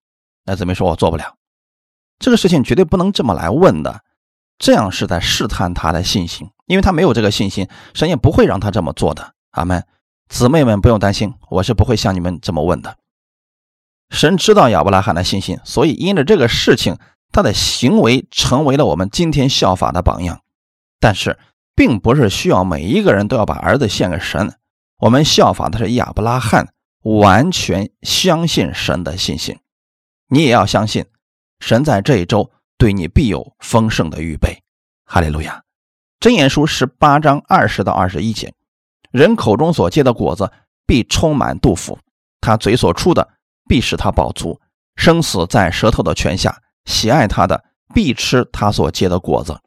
[0.46, 1.34] 那姊妹说：“我做不了。”
[2.20, 4.02] 这个事情绝对不能这么来问的，
[4.56, 9.34] 这样是在试探他的信心，因为他没有这个信心，神也不会让他这么做的。
[9.50, 9.84] 阿门，
[10.28, 12.98] 姊妹们不用担心，我是不会像你们这么问的。
[14.10, 16.98] 神知道亚伯拉罕的信心，所以因着这个事情，
[17.32, 20.40] 他的行为成为了我们今天效法的榜样。
[21.00, 21.36] 但是，
[21.80, 24.52] 并不是需要每一个人都要把儿子献给神。
[24.98, 29.58] 我们效法的是亚伯拉罕，完全相信神的信心。
[30.28, 31.06] 你也要相信，
[31.58, 34.62] 神在这一周对你必有丰盛的预备。
[35.06, 35.62] 哈利路亚！
[36.20, 38.52] 箴言书十八章二十到二十一节，
[39.10, 40.52] 人口中所结的果子
[40.86, 41.98] 必充满肚腹，
[42.42, 43.26] 他嘴所出的
[43.66, 44.60] 必使他饱足。
[44.96, 47.64] 生死在舌头的泉下，喜爱他的
[47.94, 49.58] 必吃他所结的果子。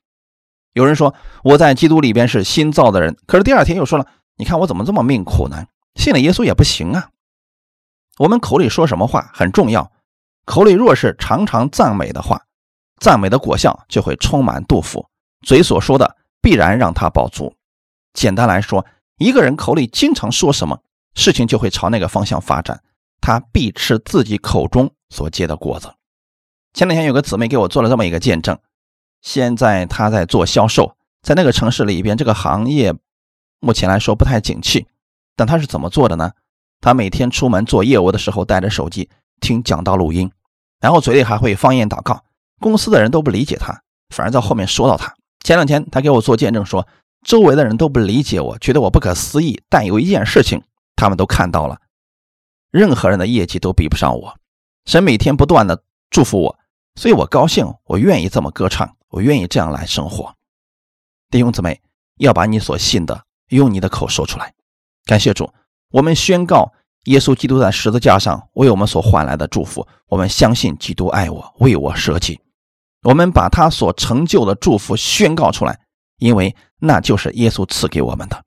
[0.74, 4.08] 有人说我在基督里边是新造的人，可是第二天又说了，
[4.38, 5.66] 你看我怎么这么命苦呢？
[5.96, 7.10] 信了耶稣也不行啊。
[8.18, 9.92] 我们口里说什么话很重要，
[10.46, 12.44] 口里若是常常赞美的话，
[13.00, 15.08] 赞美的果效就会充满肚腹，
[15.46, 17.56] 嘴所说的必然让他饱足。
[18.14, 18.86] 简单来说，
[19.18, 20.80] 一个人口里经常说什么，
[21.16, 22.84] 事情就会朝那个方向发展，
[23.22, 25.94] 他必吃自己口中所结的果子。
[26.74, 28.58] 前两天有个姊妹给我做了这么一个见证，
[29.24, 32.94] 现在他在做销售，在那个城市里边，这个行业
[33.60, 34.86] 目前来说不太景气，
[35.36, 36.34] 但他是怎么做的呢？
[36.82, 39.10] 他每天出门做业务的时候，带着手机
[39.40, 40.30] 听讲道录音，
[40.82, 42.24] 然后嘴里还会方言祷告。
[42.60, 45.16] 公司的人都不理解他，反而在后面说到他。
[45.44, 46.86] 前两天他给我做见证说，
[47.26, 49.62] 周围的人都不理解我，觉得我不可思议。
[49.70, 50.62] 但有一件事情，
[50.98, 51.80] 他们都看到了，
[52.72, 54.36] 任何人的业绩都比不上我。
[54.86, 56.60] 神每天不断的祝福我，
[56.95, 60.34] 所以我高兴，我愿意这么歌唱，我愿意这样来生活。
[61.29, 61.82] 弟兄姊妹，
[62.17, 64.53] 要把你所信的用你的口说出来。
[65.06, 65.51] 感谢主。
[65.89, 66.71] 我们宣告
[67.06, 69.88] 耶稣基督在十字架上为我们所换来的祝福。
[70.08, 72.39] 我们相信基督爱我，为我舍己。
[73.03, 75.79] 我们把他所成就的祝福宣告出来，
[76.17, 78.43] 因为那就是耶稣赐给我们的。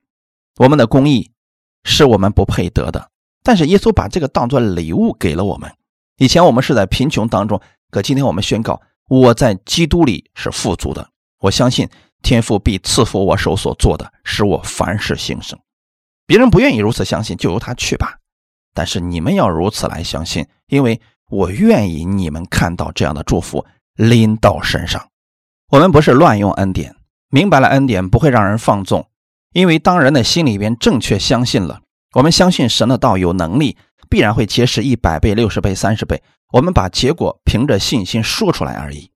[0.59, 1.31] 我们的公义
[1.85, 3.11] 是我们不配得的，
[3.43, 5.73] 但是耶稣把这个当作礼物给了我们。
[6.17, 7.61] 以前我们是在贫穷当中，
[7.97, 11.09] 可今天我们宣告我在基督里是富足的。
[11.39, 11.89] 我相信
[12.21, 15.59] 天父必赐福我手所做的，使我凡事兴盛。
[16.27, 18.19] 别人不愿意如此相信，就由他去吧。
[18.75, 25.09] 但是你们要如此来相信，因为我愿意你们看到这样的祝福临到身上。
[25.71, 26.97] 我们不是乱用恩典，
[27.31, 29.09] 明白了恩典不会让人放纵，
[29.55, 31.81] 因为当人的心里边正确相信了，
[32.13, 33.79] 我们相信神的道有能力，
[34.09, 36.23] 必然会结实一百倍、六十倍、三十倍。
[36.53, 39.11] 我们把结果凭着信心说出来而已。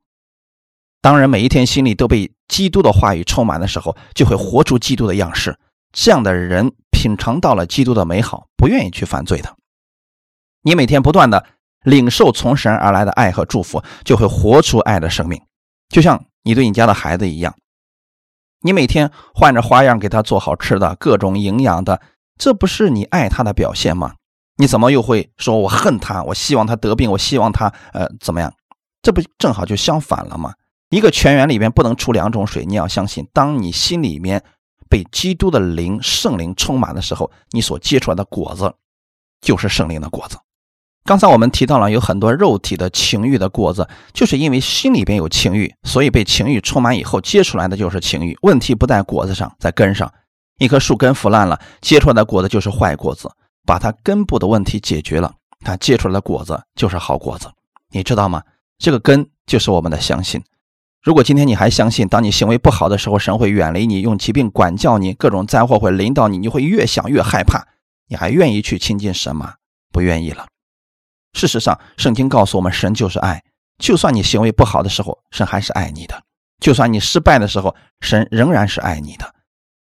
[1.00, 5.58] 当人每一天心里都被基督的话语充满的时候，就会活出基督的样式。
[5.92, 6.72] 这样的人。
[6.92, 9.56] 品尝到了基督的美好，不愿意去犯罪的。
[10.60, 11.46] 你每天不断的
[11.82, 15.40] 领受从神而来的爱和祝福，就会活出爱的生命。
[15.88, 17.56] 就像你对你家的孩子一样，
[18.60, 22.02] 你每天换着花样给他做好吃的，各种营养的，
[22.36, 24.16] 这不是你爱他的表现吗？
[24.60, 26.22] 你怎么又会说我恨他？
[26.22, 28.52] 我希望他得病，我希望他呃怎么样？
[29.02, 30.52] 这不正好就相反了吗？
[30.90, 34.44] 一个泉源里面不能出两种水，你要相信，当你心里面。
[34.90, 38.74] 被基督的灵、圣灵充满的时候，你所结出来的果子
[39.40, 40.36] 就是圣灵的果子。
[41.04, 48.36] 刚才我们提到了，有很多肉体的情欲的果子，就是因为心里边有情欲，所以被情欲充满以后结出来的就是情欲。
[48.42, 50.12] 问题不在果子上，在根上。
[50.58, 53.30] 一棵树根腐烂了，结出来的果子就是坏果子。
[53.70, 57.52] 把它根部的问题解决了，它结出来的果子就是好果子。
[57.92, 58.42] 你知道吗？
[58.78, 60.42] 这个根就是我们的相信。
[61.00, 67.64] 如果今天你还相信，当你行为不好的时候，神会远离你，用疾病管教你，各种灾祸会临到你，你会越想越害怕，
[68.08, 69.54] 你还愿意去亲近神吗？
[69.92, 70.48] 不愿意了。
[71.34, 73.44] 事实上，圣经告诉我们，神就是爱。
[73.78, 76.16] 就算你行为不好的时候，神还是爱你的；
[76.58, 79.32] 就算你失败的时候，神仍然是爱你的。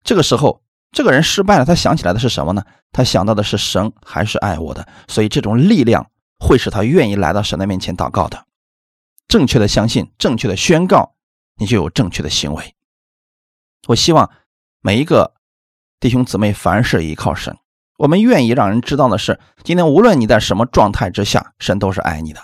[0.03, 0.63] 这个时候，
[0.97, 2.65] 这个人失败了，他想起来的是什么呢？
[2.91, 8.47] 他想到的是神还是爱我的，所以这种力量会使他愿意来到神的面前祷告的。
[9.29, 11.15] 正确的相信，正确的宣告，
[11.59, 12.75] 你就有正确的行为。
[13.89, 14.31] 我希望
[14.81, 15.35] 每一个
[16.01, 17.55] 弟兄姊妹凡事依靠神。
[17.99, 22.41] 我们愿意让人知道的是，今天无论你在什么状态之下，神都是爱你的，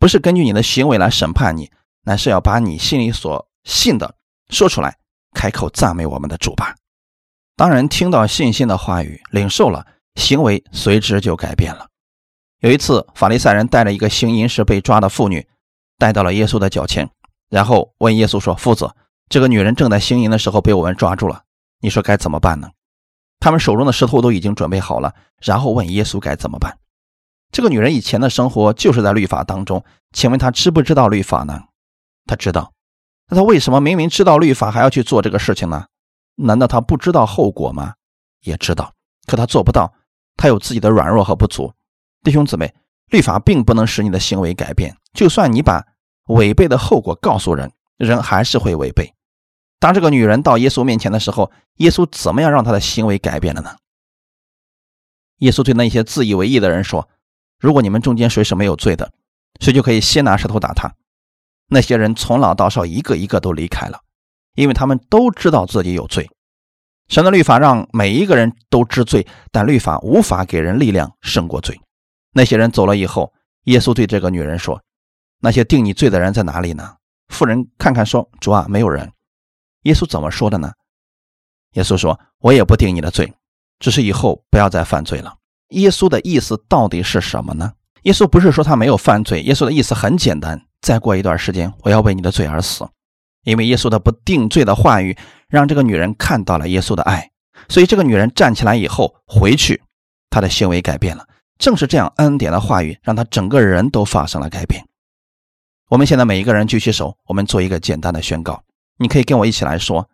[0.00, 1.70] 不是根据你的行为来审判你，
[2.02, 4.16] 乃是要把你心里所信的
[4.48, 4.98] 说出来，
[5.32, 6.74] 开口赞美我们的主吧。
[7.62, 11.86] 当人听到信心的话语，领受了，行为随之就改变了。
[12.58, 15.46] 有一次，法利赛人带了一个行淫时被抓的妇女。
[15.96, 17.08] 带到了耶稣的脚前，
[17.48, 18.90] 然后问耶稣说：“夫子，
[19.28, 21.42] 这个女人正在行淫的时候被我们抓住了，
[21.80, 22.68] 你说该怎么办呢？”
[23.38, 26.76] 他们手中的石头都已经准备好了，然后问耶稣该怎么办。
[27.52, 31.60] 这个女人以前的生活就是在律法当中，请问她知不知道律法呢？
[32.26, 32.72] 她知道，
[33.28, 35.86] 那她为什么明明知道律法还要去做这个事情呢？
[36.42, 37.94] 难道他不知道后果吗？
[38.40, 38.92] 也知道，
[39.26, 39.92] 可他做不到，
[40.36, 41.72] 他有自己的软弱和不足。
[42.22, 42.74] 弟兄姊妹，
[43.10, 45.86] 律法并不能使你的行为改变，就算你把。
[46.28, 49.12] 违背的后果告诉人，人还是会违背。
[49.80, 53.76] 当这个女人到耶稣面前的时候，耶稣怎么样让她的行为改变了呢？
[55.38, 57.08] 耶稣对那些自以为意的人说
[57.58, 59.12] ：“如果你们中间谁是没有罪的，
[59.60, 60.94] 谁就可以先拿石头打他。”
[61.68, 64.02] 那些人从老到少一个一个都离开了。
[64.54, 66.28] 因为他们都知道自己有罪。
[67.08, 71.80] 神的律法让每一个人都知罪，但律法无法给人力量胜过罪。
[72.32, 73.32] 那些人走了以后，
[73.64, 74.80] 耶稣对这个女人说
[75.40, 76.96] ：“那些定你罪的人在哪里呢？”
[77.28, 79.12] 妇人看看说：“主啊，没有人。”
[79.84, 80.72] 耶稣怎么说的呢？
[81.74, 83.32] 耶稣说：“我也不定你的罪，
[83.78, 85.34] 只是以后不要再犯罪了。”
[85.70, 87.72] 耶稣的意思到底是什么呢？
[88.02, 92.88] 耶稣不是说他没有犯罪，耶稣的意思很简单：再过一段时间，我要为你的罪而死。
[93.44, 95.16] 因为耶稣的不定罪的话语，
[95.48, 97.30] 让这个女人看到了耶稣的爱，
[97.68, 99.82] 所以这个女人站起来以后回去，
[100.30, 101.26] 她的行为改变了。
[101.58, 104.86] 正是这样恩典的话语，让她整个人都发生了改变。
[105.88, 108.62] 我们现在每一个人举起手，我们做一个简单的宣告。
[108.98, 110.08] 你可以跟我一起来说：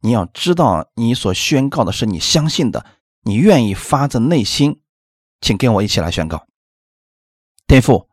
[0.00, 2.86] 你要知道，你所宣告的是你相信的，
[3.22, 4.80] 你愿意发自内心，
[5.40, 6.46] 请跟我一起来宣告。
[7.66, 8.08] 天父，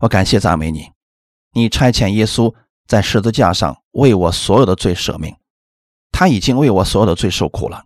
[0.00, 0.90] 我感谢赞美你，
[1.52, 2.54] 你差遣耶稣。
[2.88, 5.36] 在十字架上为我所有的罪舍命，
[6.10, 7.84] 他已经为我所有的罪受苦了，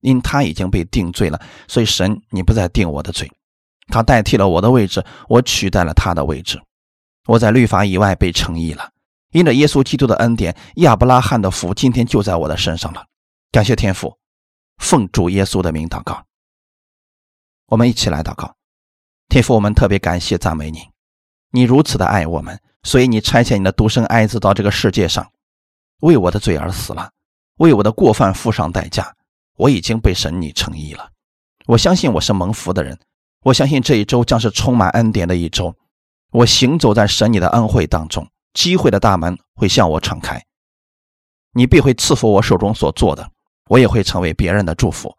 [0.00, 3.28] 因他已经被定罪了，所以神你不再定我的罪，
[3.88, 6.62] 他代替了我的位置，我取代了他的位置，
[7.26, 8.92] 我在律法以外被称义了，
[9.32, 13.04] 因着耶稣基督的恩典，亚伯拉罕的福今天就在我的身上了，
[13.50, 14.16] 感谢天父，
[14.76, 16.24] 奉主耶稣的名祷告，
[17.66, 18.54] 我们一起来祷告，
[19.28, 20.88] 天父，我们特别感谢赞美你，
[21.50, 22.60] 你如此的爱我们。
[22.86, 25.32] 所以你差遣你的独生爱子到这个世界上，
[26.02, 27.10] 为我的罪而死了，
[27.56, 29.12] 为我的过犯付上代价。
[29.56, 31.10] 我已经被神你称义了。
[31.66, 32.96] 我相信我是蒙福的人。
[33.42, 35.74] 我相信这一周将是充满恩典的一周。
[36.30, 40.40] 我行走在神你的恩惠当中，机会的大门会向我敞开。
[41.54, 43.28] 你必会赐福我手中所做的，
[43.68, 45.12] 我也会成为别人的祝福。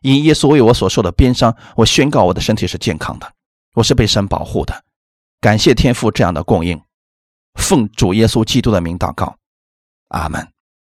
[0.00, 3.32] 因耶稣为我所受的鞭伤，我宣告我的身体是健康的，
[3.74, 4.82] 我是被神保护的。
[5.40, 6.80] 感谢天父这样的供应。
[7.56, 9.36] 奉主耶稣基督的名祷告，
[10.08, 10.55] 阿门。